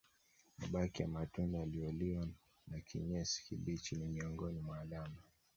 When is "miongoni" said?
4.07-4.59